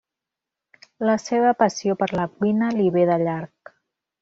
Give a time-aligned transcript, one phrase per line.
[1.09, 3.75] La seva passió per la cuina li ve de llarg.